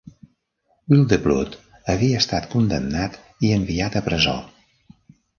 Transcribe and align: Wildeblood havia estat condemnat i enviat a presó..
Wildeblood 0.93 1.57
havia 1.93 2.21
estat 2.21 2.47
condemnat 2.53 3.19
i 3.49 3.51
enviat 3.57 3.99
a 3.99 4.03
presó.. 4.07 4.35